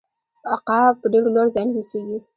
عقاب 0.53 0.93
په 1.01 1.07
ډیرو 1.11 1.33
لوړو 1.35 1.53
ځایونو 1.55 1.73
کې 1.73 1.79
اوسیږي 1.81 2.17